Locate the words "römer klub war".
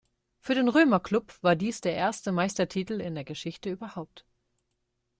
0.67-1.55